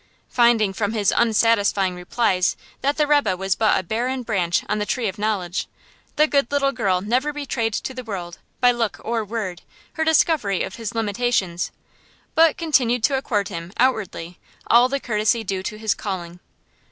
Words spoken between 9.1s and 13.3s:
word, her discovery of his limitations, but continued to